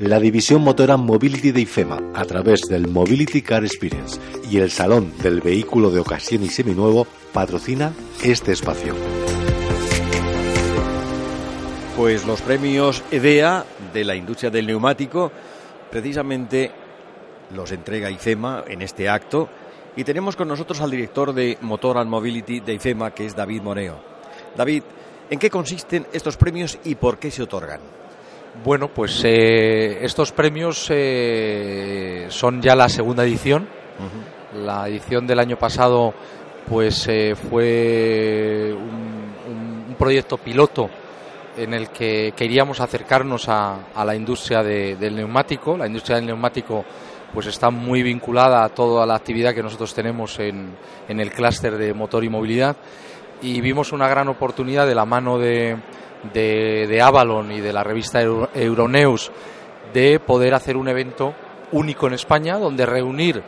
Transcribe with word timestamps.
La 0.00 0.18
división 0.18 0.62
motora 0.62 0.96
Mobility 0.96 1.52
de 1.52 1.60
IFEMA, 1.60 2.12
a 2.14 2.24
través 2.24 2.62
del 2.62 2.88
Mobility 2.88 3.42
Car 3.42 3.66
Experience 3.66 4.18
y 4.50 4.56
el 4.56 4.70
Salón 4.70 5.12
del 5.18 5.42
Vehículo 5.42 5.90
de 5.90 6.00
Ocasión 6.00 6.42
y 6.42 6.48
Seminuevo, 6.48 7.06
patrocina 7.34 7.92
este 8.24 8.52
espacio. 8.52 8.94
Pues 11.98 12.24
los 12.24 12.40
premios 12.40 13.04
EDEA 13.10 13.66
de 13.92 14.04
la 14.06 14.16
industria 14.16 14.48
del 14.50 14.68
neumático, 14.68 15.30
precisamente 15.90 16.70
los 17.54 17.70
entrega 17.70 18.10
IFEMA 18.10 18.64
en 18.68 18.80
este 18.80 19.06
acto. 19.06 19.50
Y 19.96 20.04
tenemos 20.04 20.34
con 20.34 20.48
nosotros 20.48 20.80
al 20.80 20.92
director 20.92 21.34
de 21.34 21.58
Motor 21.60 21.98
and 21.98 22.08
Mobility 22.08 22.60
de 22.60 22.72
IFEMA, 22.72 23.10
que 23.10 23.26
es 23.26 23.36
David 23.36 23.60
Moreo. 23.60 24.00
David, 24.56 24.82
¿en 25.28 25.38
qué 25.38 25.50
consisten 25.50 26.06
estos 26.10 26.38
premios 26.38 26.78
y 26.84 26.94
por 26.94 27.18
qué 27.18 27.30
se 27.30 27.42
otorgan? 27.42 27.80
Bueno, 28.64 28.88
pues 28.88 29.22
eh, 29.24 30.04
estos 30.04 30.32
premios 30.32 30.86
eh, 30.90 32.26
son 32.28 32.60
ya 32.60 32.74
la 32.74 32.88
segunda 32.88 33.24
edición. 33.24 33.66
La 34.54 34.88
edición 34.88 35.26
del 35.26 35.38
año 35.38 35.56
pasado, 35.56 36.12
pues 36.68 37.06
eh, 37.08 37.34
fue 37.36 38.74
un, 38.74 39.88
un, 39.88 39.94
proyecto 39.94 40.36
piloto 40.38 40.90
en 41.56 41.74
el 41.74 41.90
que 41.90 42.32
queríamos 42.34 42.80
acercarnos 42.80 43.48
a, 43.48 43.86
a 43.94 44.04
la 44.04 44.14
industria 44.14 44.62
de, 44.62 44.96
del 44.96 45.16
neumático. 45.16 45.76
La 45.76 45.86
industria 45.86 46.16
del 46.16 46.26
neumático, 46.26 46.84
pues 47.32 47.46
está 47.46 47.70
muy 47.70 48.02
vinculada 48.02 48.64
a 48.64 48.68
toda 48.70 49.06
la 49.06 49.14
actividad 49.14 49.54
que 49.54 49.62
nosotros 49.62 49.94
tenemos 49.94 50.38
en, 50.40 50.74
en 51.08 51.20
el 51.20 51.30
clúster 51.30 51.78
de 51.78 51.94
motor 51.94 52.24
y 52.24 52.28
movilidad. 52.28 52.76
Y 53.42 53.60
vimos 53.60 53.92
una 53.92 54.08
gran 54.08 54.28
oportunidad 54.28 54.86
de 54.86 54.94
la 54.94 55.06
mano 55.06 55.38
de, 55.38 55.76
de, 56.32 57.00
Avalon 57.02 57.52
y 57.52 57.60
de 57.60 57.72
la 57.72 57.82
revista 57.82 58.20
Euronews 58.22 59.30
de 59.92 60.20
poder 60.20 60.54
hacer 60.54 60.76
un 60.76 60.88
evento 60.88 61.34
único 61.72 62.06
en 62.06 62.14
España 62.14 62.58
donde 62.58 62.86
reunir 62.86 63.42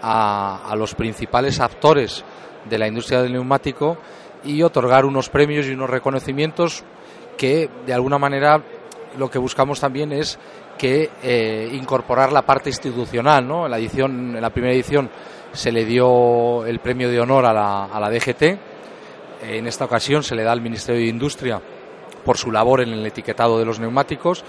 a, 0.00 0.68
a, 0.68 0.76
los 0.76 0.94
principales 0.94 1.60
actores 1.60 2.24
de 2.68 2.78
la 2.78 2.88
industria 2.88 3.22
del 3.22 3.32
neumático 3.32 3.98
y 4.44 4.62
otorgar 4.62 5.04
unos 5.04 5.28
premios 5.28 5.66
y 5.66 5.72
unos 5.72 5.90
reconocimientos 5.90 6.84
que 7.36 7.68
de 7.86 7.94
alguna 7.94 8.18
manera 8.18 8.62
lo 9.16 9.30
que 9.30 9.38
buscamos 9.38 9.80
también 9.80 10.12
es 10.12 10.38
que 10.78 11.10
eh, 11.22 11.70
incorporar 11.72 12.32
la 12.32 12.42
parte 12.42 12.70
institucional 12.70 13.46
¿no? 13.46 13.66
en 13.66 13.70
la 13.70 13.78
edición 13.78 14.36
en 14.36 14.42
la 14.42 14.50
primera 14.50 14.74
edición 14.74 15.10
se 15.52 15.70
le 15.70 15.84
dio 15.84 16.64
el 16.64 16.78
premio 16.80 17.10
de 17.10 17.20
honor 17.20 17.44
a 17.44 17.52
la, 17.52 17.84
a 17.84 18.00
la 18.00 18.10
DGT 18.10 18.42
en 19.42 19.66
esta 19.66 19.84
ocasión 19.84 20.22
se 20.22 20.34
le 20.34 20.44
da 20.44 20.52
al 20.52 20.60
Ministerio 20.60 21.00
de 21.00 21.08
Industria 21.08 21.60
por 22.24 22.36
su 22.38 22.50
labor 22.50 22.80
en 22.80 22.90
el 22.90 23.04
etiquetado 23.06 23.58
de 23.58 23.64
los 23.64 23.78
neumáticos 23.80 24.44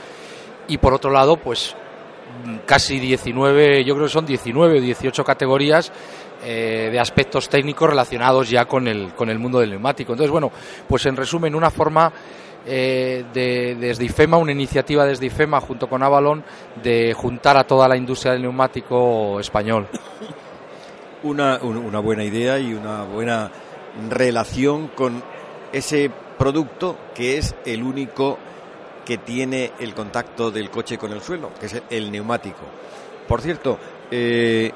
y 0.67 0.77
por 0.77 0.93
otro 0.93 1.11
lado 1.11 1.37
pues 1.37 1.75
casi 2.65 2.99
19 2.99 3.83
yo 3.83 3.95
creo 3.95 4.07
que 4.07 4.13
son 4.13 4.25
19 4.25 4.79
o 4.79 4.81
18 4.81 5.23
categorías 5.23 5.91
eh, 6.43 6.89
de 6.91 6.99
aspectos 6.99 7.49
técnicos 7.49 7.89
relacionados 7.89 8.49
ya 8.49 8.65
con 8.65 8.87
el 8.87 9.13
con 9.13 9.29
el 9.29 9.39
mundo 9.39 9.59
del 9.59 9.71
neumático 9.71 10.13
entonces 10.13 10.31
bueno 10.31 10.51
pues 10.87 11.05
en 11.05 11.15
resumen 11.15 11.55
una 11.55 11.69
forma 11.69 12.11
eh, 12.65 13.25
de, 13.33 13.75
desde 13.75 14.05
IFEMA, 14.05 14.37
una 14.37 14.53
iniciativa 14.53 15.05
desde 15.05 15.25
IFEMA 15.25 15.59
junto 15.59 15.89
con 15.89 16.01
Avalon 16.01 16.43
de 16.81 17.13
juntar 17.13 17.57
a 17.57 17.65
toda 17.65 17.89
la 17.89 17.97
industria 17.97 18.31
del 18.31 18.43
neumático 18.43 19.37
español. 19.39 19.87
Una, 21.23 21.57
una 21.61 21.99
buena 21.99 22.23
idea 22.23 22.59
y 22.59 22.73
una 22.73 23.03
buena 23.03 23.51
relación 24.09 24.89
con 24.89 25.23
ese 25.71 26.09
producto 26.43 26.97
que 27.15 27.37
es 27.37 27.55
el 27.65 27.81
único 27.81 28.37
que 29.05 29.17
tiene 29.17 29.71
el 29.79 29.93
contacto 29.93 30.51
del 30.51 30.69
coche 30.69 30.97
con 30.97 31.13
el 31.13 31.21
suelo, 31.21 31.51
que 31.57 31.67
es 31.67 31.81
el 31.89 32.11
neumático. 32.11 32.65
Por 33.29 33.39
cierto, 33.39 33.79
eh, 34.11 34.69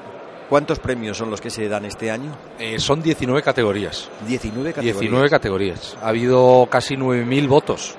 ¿cuántos 0.48 0.78
premios 0.78 1.18
son 1.18 1.30
los 1.30 1.42
que 1.42 1.50
se 1.50 1.68
dan 1.68 1.84
este 1.84 2.10
año? 2.10 2.34
Eh, 2.58 2.78
son 2.78 3.02
19 3.02 3.42
categorías. 3.42 4.08
19 4.26 4.70
categorías. 4.70 4.98
19 4.98 5.28
categorías. 5.28 5.98
Ha 6.00 6.08
habido 6.08 6.66
casi 6.70 6.96
9.000 6.96 7.48
votos. 7.48 7.96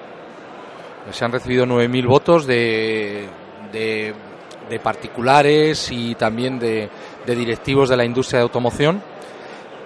Se 1.11 1.23
han 1.23 1.31
recibido 1.31 1.67
9.000 1.67 2.07
votos 2.07 2.47
de, 2.47 3.27
de, 3.71 4.15
de, 4.67 4.79
particulares 4.79 5.91
y 5.91 6.15
también 6.15 6.57
de, 6.57 6.89
de 7.23 7.35
directivos 7.35 7.87
de 7.89 7.97
la 7.97 8.05
industria 8.05 8.39
de 8.39 8.43
automoción 8.43 9.03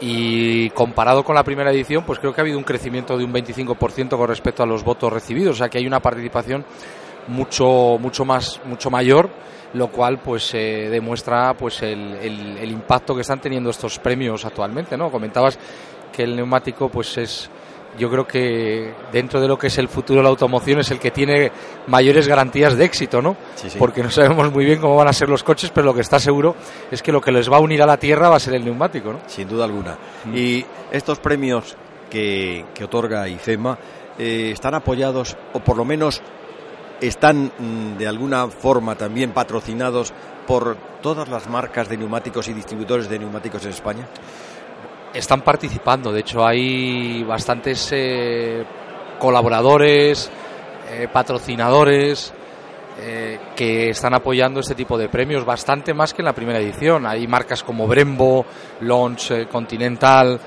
y 0.06 0.70
comparado 0.72 1.24
con 1.24 1.34
la 1.34 1.46
primera 1.46 1.72
edición, 1.72 2.04
pues 2.04 2.20
creo 2.20 2.34
que 2.34 2.42
ha 2.42 2.44
habido 2.44 2.58
un 2.58 2.66
crecimiento 2.66 3.18
de 3.18 3.24
un 3.24 3.32
25% 3.32 4.18
con 4.18 4.28
respecto 4.28 4.62
a 4.62 4.66
los 4.66 4.84
votos 4.84 5.14
recibidos, 5.14 5.56
o 5.56 5.58
sea 5.60 5.70
que 5.70 5.78
hay 5.78 5.88
una 5.88 6.02
participación 6.02 6.66
mucho 7.30 7.98
mucho 8.02 8.26
más 8.26 8.60
mucho 8.66 8.90
mayor, 8.90 9.30
lo 9.74 9.88
cual 9.88 10.20
pues 10.20 10.54
eh, 10.56 10.90
demuestra 10.92 11.54
pues 11.54 11.82
el, 11.84 12.16
el, 12.16 12.58
el, 12.58 12.70
impacto 12.70 13.16
que 13.16 13.22
están 13.22 13.40
teniendo 13.40 13.70
estos 13.70 13.98
premios 13.98 14.44
actualmente, 14.44 14.98
¿no? 14.98 15.10
Comentabas 15.10 15.58
que 16.12 16.24
el 16.24 16.36
neumático 16.36 16.90
pues 16.90 17.18
es 17.18 17.50
yo 17.98 18.10
creo 18.10 18.28
que 18.28 18.94
dentro 19.12 19.40
de 19.40 19.48
lo 19.48 19.58
que 19.58 19.68
es 19.68 19.78
el 19.78 19.88
futuro 19.88 20.20
de 20.20 20.24
la 20.24 20.30
automoción 20.30 20.80
es 20.80 20.92
el 20.92 21.00
que 21.00 21.12
tiene 21.12 21.52
mayores 21.88 22.28
garantías 22.28 22.76
de 22.76 22.86
éxito, 22.86 23.22
¿no? 23.22 23.36
Sí, 23.56 23.70
sí. 23.70 23.78
Porque 23.78 24.04
no 24.04 24.10
sabemos 24.10 24.52
muy 24.52 24.66
bien 24.66 24.80
cómo 24.80 24.96
van 24.96 25.08
a 25.08 25.14
ser 25.14 25.30
los 25.30 25.44
coches, 25.44 25.72
pero 25.74 25.86
lo 25.86 25.94
que 25.94 26.02
está 26.02 26.20
seguro 26.20 26.56
es 26.92 27.02
que 27.02 27.12
lo 27.12 27.22
que 27.22 27.32
les 27.32 27.52
va 27.52 27.58
a 27.58 27.60
unir 27.60 27.82
a 27.82 27.86
la 27.86 27.98
tierra 27.98 28.30
va 28.30 28.38
a 28.38 28.40
ser 28.40 28.56
el 28.56 28.66
neumático, 28.66 29.14
¿no? 29.14 29.20
Sin 29.28 29.48
duda 29.48 29.66
alguna. 29.66 29.98
Mm. 30.26 30.36
Y 30.36 30.66
estos 30.92 31.20
premios 31.20 31.76
que, 32.10 32.66
que 32.74 32.84
otorga 32.84 33.28
IFEMA 33.28 33.78
eh, 34.18 34.52
están 34.54 34.76
apoyados, 34.76 35.36
o 35.54 35.60
por 35.60 35.78
lo 35.78 35.86
menos 35.86 36.22
están 37.02 37.52
mm, 37.58 37.98
de 37.98 38.08
alguna 38.08 38.48
forma 38.48 38.96
también 38.96 39.32
patrocinados 39.32 40.14
por 40.48 40.78
todas 41.02 41.28
las 41.30 41.50
marcas 41.50 41.90
de 41.90 41.98
neumáticos 41.98 42.48
y 42.48 42.54
distributores 42.54 43.10
de 43.10 43.20
neumáticos 43.20 43.64
en 43.66 43.72
España 43.72 44.08
están 45.14 45.42
participando. 45.42 46.12
De 46.12 46.22
hecho, 46.22 46.46
hay 46.46 47.24
bastantes 47.24 47.90
eh, 47.92 48.64
colaboradores, 49.20 50.30
eh, 50.92 51.08
patrocinadores 51.12 52.34
eh, 53.00 53.40
que 53.56 53.90
están 53.90 54.14
apoyando 54.14 54.60
este 54.60 54.76
tipo 54.76 54.98
de 54.98 55.10
premios, 55.10 55.46
bastante 55.46 55.94
más 55.94 56.14
que 56.14 56.22
en 56.22 56.26
la 56.26 56.34
primera 56.34 56.60
edición. 56.60 57.06
Hay 57.06 57.28
marcas 57.28 57.64
como 57.64 57.88
Brembo, 57.88 58.46
Launch, 58.82 59.48
Continental, 59.48 60.40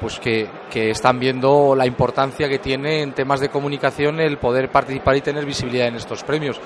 pues 0.00 0.18
que, 0.18 0.48
que, 0.70 0.90
están 0.90 1.20
viendo 1.20 1.74
la 1.76 1.86
importancia 1.86 2.48
que 2.48 2.58
tiene 2.58 3.02
en 3.02 3.12
temas 3.12 3.40
de 3.40 3.50
comunicación 3.50 4.18
el 4.20 4.38
poder 4.38 4.68
participar 4.70 5.16
y 5.16 5.20
tener 5.20 5.46
visibilidad 5.46 5.88
en 5.88 5.96
estos 5.96 6.24
premios. 6.24 6.60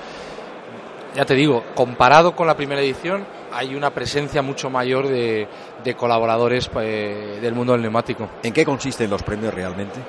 Ya 1.15 1.25
te 1.25 1.35
digo, 1.35 1.63
comparado 1.75 2.35
con 2.35 2.47
la 2.47 2.55
primera 2.55 2.81
edición, 2.81 3.25
hay 3.51 3.75
una 3.75 3.91
presencia 3.91 4.41
mucho 4.41 4.69
mayor 4.69 5.07
de, 5.07 5.47
de 5.83 5.95
colaboradores 5.95 6.69
eh, 6.81 7.39
del 7.41 7.53
mundo 7.53 7.73
del 7.73 7.81
neumático. 7.81 8.29
¿En 8.43 8.53
qué 8.53 8.65
consisten 8.65 9.09
los 9.09 9.23
premios 9.23 9.53
realmente? 9.53 9.99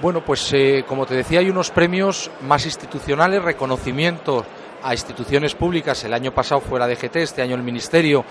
Bueno, 0.00 0.22
pues 0.24 0.52
eh, 0.52 0.84
como 0.86 1.06
te 1.06 1.14
decía, 1.14 1.40
hay 1.40 1.48
unos 1.48 1.70
premios 1.70 2.30
más 2.42 2.66
institucionales, 2.66 3.42
reconocimientos 3.42 4.44
a 4.82 4.92
instituciones 4.92 5.54
públicas. 5.54 6.04
El 6.04 6.12
año 6.12 6.32
pasado 6.32 6.60
fue 6.60 6.78
la 6.78 6.86
DGT, 6.86 7.16
este 7.16 7.42
año 7.42 7.56
el 7.56 7.62
Ministerio. 7.62 8.24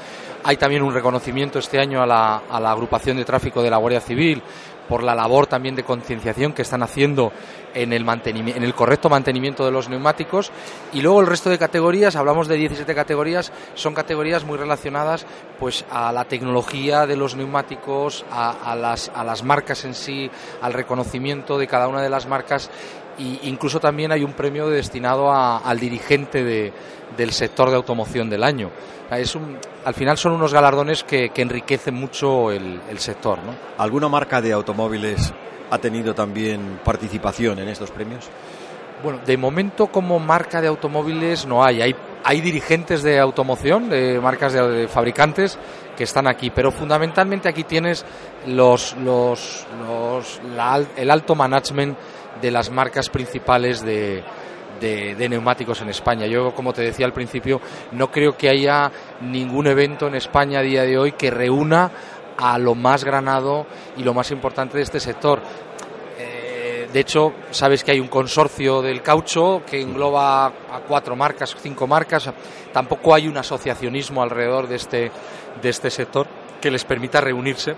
Hay 0.43 0.57
también 0.57 0.83
un 0.83 0.93
reconocimiento 0.93 1.57
este 1.57 1.79
año 1.79 2.01
a 2.01 2.05
la, 2.05 2.43
a 2.49 2.59
la 2.59 2.71
agrupación 2.71 3.17
de 3.17 3.25
tráfico 3.25 3.63
de 3.63 3.69
la 3.69 3.77
Guardia 3.77 3.99
Civil 3.99 4.41
por 4.87 5.03
la 5.03 5.15
labor 5.15 5.47
también 5.47 5.75
de 5.75 5.83
concienciación 5.83 6.53
que 6.53 6.61
están 6.61 6.83
haciendo 6.83 7.31
en 7.73 7.93
el, 7.93 8.05
mantenimiento, 8.05 8.57
en 8.57 8.63
el 8.63 8.73
correcto 8.73 9.09
mantenimiento 9.09 9.65
de 9.65 9.71
los 9.71 9.89
neumáticos. 9.89 10.51
Y 10.93 11.01
luego 11.01 11.21
el 11.21 11.27
resto 11.27 11.49
de 11.49 11.57
categorías, 11.57 12.15
hablamos 12.15 12.47
de 12.47 12.55
17 12.55 12.95
categorías, 12.95 13.51
son 13.75 13.93
categorías 13.93 14.43
muy 14.43 14.57
relacionadas 14.57 15.25
pues, 15.59 15.85
a 15.91 16.11
la 16.11 16.25
tecnología 16.25 17.05
de 17.05 17.17
los 17.17 17.35
neumáticos, 17.35 18.25
a, 18.31 18.75
las, 18.75 19.11
a 19.13 19.23
las 19.23 19.43
marcas 19.43 19.85
en 19.85 19.93
sí, 19.93 20.29
al 20.61 20.73
reconocimiento 20.73 21.57
de 21.57 21.67
cada 21.67 21.87
una 21.87 22.01
de 22.01 22.09
las 22.09 22.27
marcas 22.27 22.69
y 23.17 23.39
incluso 23.43 23.79
también 23.79 24.11
hay 24.11 24.23
un 24.23 24.33
premio 24.33 24.69
destinado 24.69 25.31
a, 25.31 25.57
al 25.57 25.79
dirigente 25.79 26.43
de, 26.43 26.73
del 27.17 27.31
sector 27.31 27.69
de 27.69 27.75
automoción 27.75 28.29
del 28.29 28.43
año. 28.43 28.71
Es 29.11 29.35
un, 29.35 29.57
al 29.83 29.93
final 29.93 30.17
son 30.17 30.33
unos 30.33 30.53
galardones 30.53 31.03
que, 31.03 31.29
que 31.29 31.41
enriquecen 31.41 31.93
mucho 31.93 32.51
el, 32.51 32.81
el 32.89 32.99
sector. 32.99 33.39
¿no? 33.39 33.53
¿Alguna 33.77 34.09
marca 34.09 34.41
de 34.41 34.51
automóviles 34.51 35.33
ha 35.69 35.77
tenido 35.77 36.13
también 36.13 36.79
participación 36.83 37.59
en 37.59 37.69
estos 37.69 37.91
premios? 37.91 38.29
Bueno, 39.03 39.19
de 39.25 39.37
momento 39.37 39.87
como 39.87 40.19
marca 40.19 40.61
de 40.61 40.67
automóviles 40.67 41.45
no 41.45 41.63
hay. 41.63 41.81
Hay, 41.81 41.95
hay 42.25 42.41
dirigentes 42.41 43.03
de 43.03 43.19
automoción, 43.19 43.87
de 43.87 44.19
marcas 44.19 44.53
de, 44.53 44.87
fabricantes 44.87 45.59
que 45.95 46.03
están 46.03 46.27
aquí, 46.27 46.49
pero 46.49 46.71
fundamentalmente 46.71 47.47
aquí 47.47 47.63
tienes 47.63 48.03
los, 48.47 48.97
los, 48.97 49.67
los 49.87 50.41
el 50.97 51.11
alto 51.11 51.35
management 51.35 51.95
de 52.41 52.49
las 52.49 52.71
marcas 52.71 53.09
principales 53.09 53.85
de, 53.85 54.23
de, 54.81 55.29
neumáticos 55.29 55.81
en 55.81 55.89
España. 55.89 56.25
Yo, 56.25 56.53
como 56.55 56.73
te 56.73 56.81
decía 56.81 57.05
al 57.05 57.13
principio, 57.13 57.61
no 57.91 58.09
creo 58.09 58.35
que 58.35 58.49
haya 58.49 58.91
ningún 59.21 59.67
evento 59.67 60.07
en 60.07 60.15
España 60.15 60.59
a 60.59 60.63
día 60.63 60.81
de 60.81 60.97
hoy 60.97 61.11
que 61.11 61.29
reúna 61.29 61.91
a 62.37 62.57
lo 62.57 62.75
más 62.75 63.03
granado 63.03 63.65
y 63.97 64.03
lo 64.03 64.15
más 64.15 64.31
importante 64.31 64.77
de 64.77 64.83
este 64.83 64.99
sector. 64.99 65.41
Eh, 66.95 66.99
de 66.99 67.01
hecho, 67.01 67.33
sabes 67.51 67.83
que 67.83 67.91
hay 67.91 67.99
un 67.99 68.07
consorcio 68.07 68.81
del 68.81 69.01
caucho 69.01 69.63
que 69.69 69.81
engloba 69.81 70.45
a 70.47 70.79
cuatro 70.87 71.15
marcas, 71.15 71.53
cinco 71.61 71.87
marcas. 71.87 72.29
Tampoco 72.71 73.13
hay 73.13 73.27
un 73.27 73.37
asociacionismo 73.37 74.23
alrededor 74.23 74.67
de 74.67 74.75
este, 74.75 75.11
de 75.61 75.69
este 75.69 75.89
sector 75.89 76.25
que 76.61 76.71
les 76.71 76.85
permita 76.85 77.19
reunirse 77.19 77.75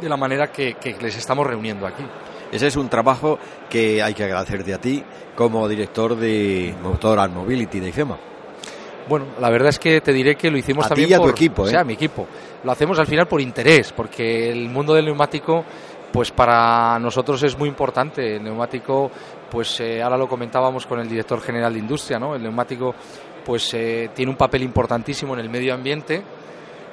de 0.00 0.08
la 0.08 0.16
manera 0.16 0.50
que 0.50 0.76
les 1.00 1.16
estamos 1.16 1.46
reuniendo 1.46 1.86
aquí. 1.86 2.04
Ese 2.50 2.68
es 2.68 2.76
un 2.76 2.88
trabajo 2.88 3.38
que 3.68 4.02
hay 4.02 4.14
que 4.14 4.24
agradecerte 4.24 4.72
a 4.72 4.80
ti 4.80 5.02
como 5.34 5.68
director 5.68 6.16
de 6.16 6.74
Motor 6.82 7.28
Mobility 7.28 7.80
de 7.80 7.88
IFEMA. 7.88 8.18
Bueno, 9.08 9.26
la 9.40 9.50
verdad 9.50 9.68
es 9.68 9.78
que 9.78 10.00
te 10.00 10.12
diré 10.12 10.36
que 10.36 10.50
lo 10.50 10.56
hicimos 10.56 10.86
a 10.86 10.88
también 10.88 11.08
ti 11.08 11.12
y 11.12 11.14
a 11.14 11.18
tu 11.18 11.28
equipo, 11.28 11.64
¿eh? 11.64 11.68
o 11.68 11.70
sea, 11.70 11.84
mi 11.84 11.94
equipo. 11.94 12.26
Lo 12.62 12.72
hacemos 12.72 12.98
al 12.98 13.06
final 13.06 13.26
por 13.26 13.40
interés, 13.40 13.92
porque 13.92 14.50
el 14.50 14.70
mundo 14.70 14.94
del 14.94 15.04
neumático, 15.04 15.64
pues 16.14 16.30
para 16.30 16.96
nosotros 17.00 17.42
es 17.42 17.58
muy 17.58 17.68
importante. 17.68 18.36
El 18.36 18.44
neumático, 18.44 19.10
pues 19.50 19.80
eh, 19.80 20.00
ahora 20.00 20.16
lo 20.16 20.28
comentábamos 20.28 20.86
con 20.86 21.00
el 21.00 21.08
director 21.08 21.40
general 21.40 21.72
de 21.72 21.80
industria, 21.80 22.20
¿no? 22.20 22.36
El 22.36 22.42
neumático, 22.44 22.94
pues 23.44 23.74
eh, 23.74 24.10
tiene 24.14 24.30
un 24.30 24.36
papel 24.36 24.62
importantísimo 24.62 25.34
en 25.34 25.40
el 25.40 25.50
medio 25.50 25.74
ambiente, 25.74 26.22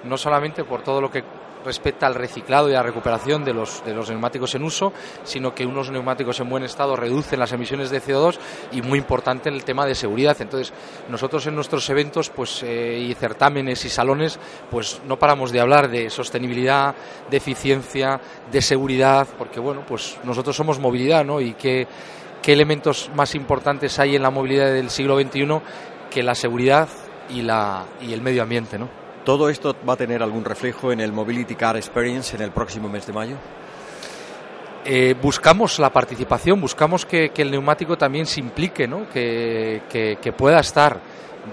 no 0.06 0.18
solamente 0.18 0.64
por 0.64 0.82
todo 0.82 1.00
lo 1.00 1.12
que 1.12 1.24
respecta 1.64 2.08
al 2.08 2.16
reciclado 2.16 2.70
y 2.70 2.74
a 2.74 2.78
la 2.78 2.84
recuperación 2.84 3.44
de 3.44 3.54
los, 3.54 3.84
de 3.86 3.94
los 3.94 4.10
neumáticos 4.10 4.56
en 4.56 4.64
uso, 4.64 4.94
sino 5.24 5.54
que 5.54 5.66
unos 5.66 5.92
neumáticos 5.92 6.40
en 6.40 6.50
buen 6.50 6.64
estado 6.64 6.96
reducen 6.96 7.40
las 7.40 7.52
emisiones 7.52 7.90
de 7.90 8.02
CO2 8.02 8.38
y 8.72 8.82
muy 8.82 9.00
importante 9.00 9.50
en 9.50 9.56
el 9.56 9.64
tema 9.64 9.86
de 9.86 9.96
seguridad. 9.96 10.38
Entonces, 10.40 10.74
nosotros 11.10 11.46
en 11.48 11.56
nuestros 11.56 11.90
eventos 11.90 12.30
pues, 12.30 12.64
eh, 12.64 13.00
y 13.00 13.14
certámenes 13.14 13.86
y 13.86 13.90
salones, 13.90 14.40
pues 14.70 15.02
no 15.06 15.18
paramos 15.18 15.52
de 15.52 15.60
hablar 15.60 15.90
de 15.90 16.10
sostenibilidad, 16.10 16.96
de 17.30 17.38
eficiencia, 17.38 18.20
de 18.52 18.62
seguridad, 18.62 19.28
porque 19.38 19.60
bueno, 19.60 19.84
pues 19.88 20.18
nosotros 20.24 20.56
somos 20.56 20.80
movilidad, 20.80 21.26
¿no? 21.26 21.42
Y 21.42 21.54
qué, 21.54 21.88
qué 22.42 22.54
elementos 22.54 23.10
más 23.16 23.36
importantes 23.36 24.00
hay 24.00 24.16
en 24.16 24.24
la 24.24 24.30
movilidad 24.30 24.72
del 24.72 24.90
siglo 24.90 25.20
XXI 25.20 25.62
que 26.10 26.24
la 26.24 26.36
seguridad 26.36 26.90
y, 27.30 27.42
la, 27.42 27.86
y 28.02 28.14
el 28.14 28.22
medio 28.22 28.44
ambiente, 28.44 28.78
¿no? 28.78 28.90
¿Todo 29.26 29.50
esto 29.50 29.76
va 29.88 29.94
a 29.94 29.98
tener 29.98 30.24
algún 30.24 30.44
reflejo 30.44 30.92
en 30.92 31.00
el 31.00 31.12
Mobility 31.12 31.54
Car 31.54 31.78
Experience 31.78 32.36
en 32.36 32.42
el 32.42 32.50
próximo 32.50 32.90
mes 32.90 33.06
de 33.06 33.14
mayo? 33.14 33.36
Eh, 34.84 35.14
buscamos 35.22 35.78
la 35.78 35.92
participación, 35.92 36.60
buscamos 36.60 37.06
que, 37.06 37.32
el 37.36 37.52
neumático 37.52 38.00
también 38.00 38.26
se 38.26 38.40
implique, 38.40 38.88
¿no? 38.88 39.08
que, 39.08 40.34
pueda 40.36 40.60
estar 40.60 41.00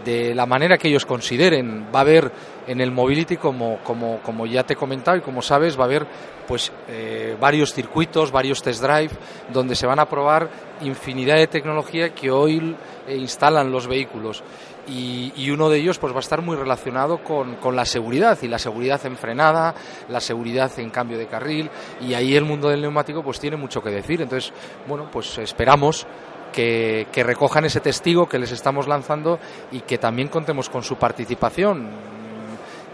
de 0.02 0.34
la 0.34 0.46
manera 0.46 0.78
que 0.78 0.88
ellos 0.88 1.04
consideren. 1.04 1.88
Va 1.94 1.98
a 1.98 2.02
haber 2.02 2.32
en 2.66 2.80
el 2.80 2.90
Mobility, 2.90 3.36
como, 3.36 4.46
ya 4.46 4.62
te 4.62 4.72
he 4.72 4.76
comentado 4.76 5.18
y 5.18 5.20
como 5.20 5.42
sabes, 5.42 5.78
va 5.78 5.82
a 5.82 5.86
haber 5.86 6.06
pues 6.46 6.72
eh, 6.88 7.36
varios 7.38 7.74
circuitos, 7.74 8.32
varios 8.32 8.62
test 8.62 8.82
drive, 8.82 9.10
donde 9.52 9.76
se 9.76 9.86
van 9.86 9.98
a 9.98 10.06
probar 10.06 10.48
infinidad 10.80 11.36
de 11.36 11.48
tecnología 11.48 12.14
que 12.14 12.30
hoy 12.30 12.74
eh, 13.06 13.14
instalan 13.14 13.70
los 13.70 13.86
vehículos 13.86 14.42
y, 14.88 15.50
uno 15.50 15.68
de 15.70 15.78
ellos 15.78 15.98
pues 15.98 16.12
va 16.12 16.18
a 16.18 16.20
estar 16.20 16.42
muy 16.42 16.56
relacionado 16.56 17.22
con, 17.22 17.56
con, 17.56 17.74
la 17.74 17.84
seguridad 17.84 18.38
y 18.42 18.48
la 18.48 18.58
seguridad 18.58 19.04
en 19.06 19.16
frenada, 19.16 19.74
la 20.08 20.20
seguridad 20.20 20.70
en 20.78 20.90
cambio 20.90 21.18
de 21.18 21.26
carril 21.26 21.70
y 22.00 22.14
ahí 22.14 22.36
el 22.36 22.44
mundo 22.44 22.68
del 22.68 22.82
neumático 22.82 23.22
pues 23.22 23.40
tiene 23.40 23.56
mucho 23.56 23.82
que 23.82 23.90
decir. 23.90 24.22
Entonces, 24.22 24.52
bueno, 24.86 25.08
pues 25.10 25.38
esperamos 25.38 26.06
que, 26.52 27.06
que 27.12 27.22
recojan 27.22 27.64
ese 27.64 27.80
testigo 27.80 28.28
que 28.28 28.38
les 28.38 28.52
estamos 28.52 28.88
lanzando 28.88 29.38
y 29.72 29.80
que 29.80 29.98
también 29.98 30.28
contemos 30.28 30.68
con 30.68 30.82
su 30.82 30.96
participación 30.96 31.88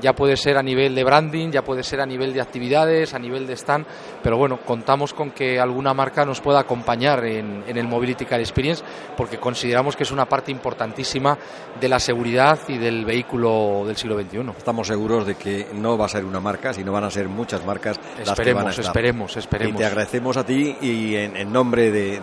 ya 0.04 0.12
puede 0.12 0.36
ser 0.36 0.58
a 0.58 0.62
nivel 0.62 0.94
de 0.94 1.02
branding, 1.02 1.50
ya 1.50 1.64
puede 1.64 1.82
ser 1.82 1.98
a 2.02 2.04
nivel 2.04 2.34
de 2.34 2.42
actividades, 2.42 3.14
a 3.14 3.18
nivel 3.18 3.46
de 3.46 3.54
stand, 3.54 3.86
pero 4.22 4.36
bueno, 4.36 4.58
contamos 4.58 5.14
con 5.14 5.30
que 5.30 5.58
alguna 5.58 5.94
marca 5.94 6.26
nos 6.26 6.42
pueda 6.42 6.60
acompañar 6.60 7.24
en, 7.24 7.64
el 7.66 7.88
Mobility 7.88 8.26
Car 8.26 8.38
Experience 8.38 8.84
porque 9.16 9.38
consideramos 9.38 9.96
que 9.96 10.02
es 10.02 10.10
una 10.10 10.26
parte 10.26 10.52
importantísima 10.52 11.38
de 11.80 11.88
la 11.88 11.98
seguridad 11.98 12.58
y 12.68 12.76
del 12.76 13.06
vehículo 13.06 13.84
del 13.86 13.96
siglo 13.96 14.20
XXI. 14.20 14.40
Estamos 14.58 14.88
seguros 14.88 15.26
de 15.26 15.36
que 15.36 15.68
no 15.72 15.96
va 15.96 16.04
a 16.04 16.10
ser 16.10 16.26
una 16.26 16.38
marca, 16.38 16.74
sino 16.74 16.92
van 16.92 17.04
a 17.04 17.10
ser 17.10 17.26
muchas 17.30 17.64
marcas 17.64 17.98
esperemos, 17.98 18.26
las 18.26 18.40
que 18.40 18.52
van 18.52 18.66
a 18.66 18.70
estar. 18.70 18.84
Esperemos, 18.84 19.36
esperemos. 19.38 19.74
Y 19.74 19.78
te 19.78 19.86
agradecemos 19.86 20.36
a 20.36 20.44
ti 20.44 20.76
y 20.82 21.16
en, 21.16 21.50
nombre 21.50 21.90
de, 21.90 22.20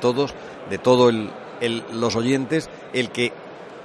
todos, 0.00 0.32
de 0.70 0.78
todos 0.78 1.12
los 1.92 2.14
oyentes, 2.14 2.70
el 2.92 3.10
que 3.10 3.32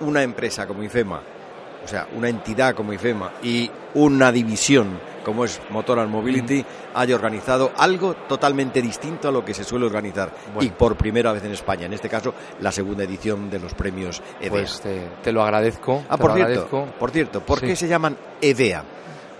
una 0.01 0.21
empresa 0.21 0.67
como 0.67 0.83
IFEMA 0.83 1.38
o 1.83 1.87
sea, 1.87 2.07
una 2.15 2.29
entidad 2.29 2.75
como 2.75 2.93
IFEMA 2.93 3.33
y 3.43 3.69
una 3.93 4.31
división 4.31 4.99
como 5.23 5.45
es 5.45 5.61
Motor 5.69 6.07
Mobility, 6.07 6.65
haya 6.95 7.15
organizado 7.15 7.71
algo 7.77 8.15
totalmente 8.15 8.81
distinto 8.81 9.29
a 9.29 9.31
lo 9.31 9.43
que 9.45 9.53
se 9.53 9.63
suele 9.63 9.85
organizar 9.85 10.31
y 10.59 10.69
por 10.69 10.95
primera 10.95 11.31
vez 11.31 11.43
en 11.43 11.51
España, 11.51 11.85
en 11.85 11.93
este 11.93 12.09
caso 12.09 12.33
la 12.61 12.71
segunda 12.71 13.03
edición 13.03 13.49
de 13.49 13.59
los 13.59 13.73
premios 13.73 14.21
EVEA. 14.39 14.49
Pues 14.49 14.81
te, 15.21 15.31
lo 15.31 15.43
agradezco. 15.43 16.03
Ah, 16.09 16.17
por, 16.17 16.33
cierto, 16.33 16.87
por 16.97 17.11
cierto, 17.11 17.41
¿por 17.41 17.61
qué 17.61 17.75
se 17.75 17.87
llaman 17.87 18.17
EVEA? 18.41 18.83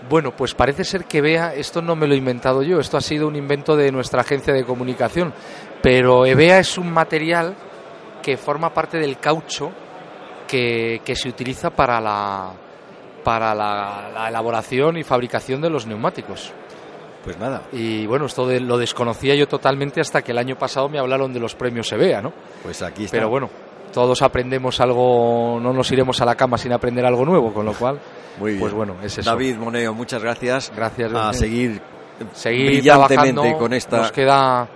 Bueno, 0.08 0.34
pues 0.34 0.54
parece 0.54 0.84
ser 0.84 1.04
que 1.04 1.18
EVEA, 1.18 1.54
esto 1.54 1.82
no 1.82 1.94
me 1.94 2.06
lo 2.06 2.14
he 2.14 2.18
inventado 2.18 2.62
yo, 2.62 2.80
esto 2.80 2.96
ha 2.96 3.02
sido 3.02 3.26
un 3.26 3.36
invento 3.36 3.76
de 3.76 3.92
nuestra 3.92 4.22
agencia 4.22 4.54
de 4.54 4.64
comunicación, 4.64 5.32
pero 5.82 6.24
EVEA 6.24 6.60
es 6.60 6.78
un 6.78 6.90
material 6.90 7.54
que 8.22 8.36
forma 8.36 8.72
parte 8.72 8.98
del 8.98 9.18
caucho 9.18 9.72
que, 10.50 11.14
se 11.14 11.28
utiliza 11.28 11.70
para 11.70 12.00
la, 12.00 12.52
para 13.22 13.54
la, 13.54 14.28
elaboración 14.28 14.96
y 14.96 15.04
fabricación 15.04 15.60
de 15.60 15.70
los 15.70 15.86
neumáticos. 15.86 16.52
Pues 17.24 17.38
nada. 17.38 17.62
Y 17.72 18.06
bueno, 18.06 18.26
esto 18.26 18.48
lo 18.48 18.78
desconocía 18.78 19.34
yo 19.34 19.46
totalmente 19.46 20.00
hasta 20.00 20.22
que 20.22 20.32
el 20.32 20.38
año 20.38 20.56
pasado 20.56 20.88
me 20.88 20.98
hablaron 20.98 21.32
de 21.32 21.40
los 21.40 21.54
premios 21.54 21.92
EBEA, 21.92 22.22
¿no? 22.22 22.32
Pues 22.62 22.82
aquí 22.82 23.04
está. 23.04 23.18
Pero 23.18 23.28
bueno, 23.28 23.50
todos 23.92 24.22
aprendemos 24.22 24.80
algo, 24.80 25.58
no 25.60 25.72
nos 25.72 25.92
iremos 25.92 26.20
a 26.22 26.24
la 26.24 26.34
cama 26.34 26.56
sin 26.56 26.72
aprender 26.72 27.04
algo 27.04 27.24
nuevo, 27.24 27.52
con 27.52 27.66
lo 27.66 27.74
cual, 27.74 28.00
Muy 28.38 28.58
pues 28.58 28.72
bueno, 28.72 28.96
es 29.02 29.18
eso. 29.18 29.28
David 29.28 29.56
Moneo, 29.56 29.92
muchas 29.92 30.22
gracias. 30.22 30.72
Gracias. 30.74 31.12
A 31.12 31.32
seguir, 31.34 31.80
seguir 32.32 32.66
brillantemente 32.66 33.54
con 33.58 33.74
esta. 33.74 33.98
Nos 33.98 34.12
queda 34.12 34.66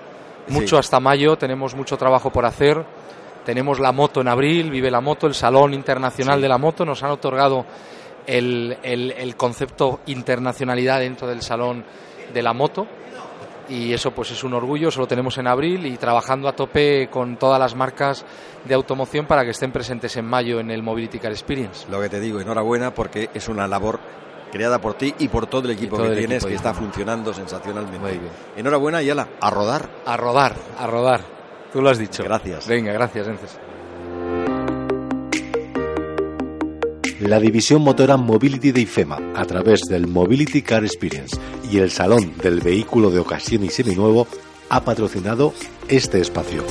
mucho 0.49 0.77
hasta 0.77 1.01
mayo, 1.01 1.37
tenemos 1.37 1.75
mucho 1.75 1.97
trabajo 1.97 2.31
por 2.31 2.45
hacer 2.45 2.85
tenemos 3.45 3.81
la 3.81 3.93
moto 3.93 4.21
en 4.21 4.29
abril, 4.29 4.71
vive 4.71 4.91
la 4.91 5.01
moto, 5.01 5.27
el 5.27 5.35
Salón 5.35 5.75
Internacional 5.75 6.41
de 6.41 6.49
la 6.49 6.59
Moto. 6.59 6.85
Nos 6.85 7.03
han 7.03 7.11
otorgado 7.11 7.65
el, 8.27 8.79
el, 8.83 9.37
concepto 9.37 10.01
internacionalidad 10.07 11.01
dentro 11.01 11.29
del 11.29 11.43
Salón 11.43 11.85
de 12.33 12.43
la 12.43 12.53
Moto 12.53 12.87
y 13.69 13.93
eso 13.93 14.11
pues 14.11 14.31
es 14.31 14.45
un 14.45 14.55
orgullo, 14.55 14.89
eso 14.89 15.01
lo 15.01 15.07
tenemos 15.07 15.39
en 15.39 15.47
abril 15.47 15.87
y 15.87 15.97
trabajando 15.97 16.49
a 16.49 16.53
tope 16.53 17.09
con 17.11 17.37
todas 17.37 17.59
las 17.59 17.75
marcas 17.75 18.25
de 18.65 18.75
automoción 18.75 19.27
para 19.27 19.45
que 19.45 19.51
estén 19.51 19.73
presentes 19.73 20.17
en 20.17 20.27
mayo 20.27 20.61
en 20.61 20.71
el 20.71 20.83
Mobility 20.83 21.19
Car 21.19 21.33
Experience. 21.33 21.87
Lo 21.91 22.01
que 22.01 22.09
te 22.09 22.21
digo, 22.21 22.41
enhorabuena 22.41 22.93
porque 22.93 23.31
es 23.33 23.49
una 23.49 23.67
labor 23.67 24.01
creada 24.53 24.81
por 24.81 24.95
ti 24.95 25.15
y 25.19 25.29
por 25.29 25.47
todo 25.47 25.65
el 25.65 25.73
equipo 25.73 25.97
que 25.97 26.11
tienes 26.11 26.45
que 26.45 26.55
está 26.55 26.75
funcionando 26.75 27.33
sensacionalmente. 27.35 28.21
Enhorabuena 28.57 29.03
y 29.03 29.11
ala, 29.11 29.29
a 29.41 29.51
rodar. 29.51 29.89
A 30.07 30.17
rodar, 30.17 30.55
a 30.79 30.87
rodar. 30.87 31.21
Tú 31.75 31.83
lo 31.83 31.91
has 31.91 31.99
dicho. 31.99 32.23
Gracias. 32.23 32.69
Venga, 32.69 32.93
gracias, 32.93 33.27
Ences. 33.27 33.59
La 37.19 37.41
división 37.41 37.83
motora 37.83 38.17
Mobility 38.17 38.71
de 38.71 38.83
IFEMA, 38.83 39.33
a 39.35 39.45
través 39.45 39.81
del 39.89 40.07
Mobility 40.07 40.63
Car 40.63 40.85
Experience 40.85 41.37
y 41.69 41.79
el 41.79 41.91
Salón 41.91 42.35
del 42.41 42.61
Vehículo 42.61 43.11
de 43.11 43.19
Ocasión 43.19 43.65
y 43.65 43.71
Seminuevo, 43.71 44.29
ha 44.69 44.85
patrocinado 44.85 45.53
este 45.89 46.21
espacio. 46.21 46.63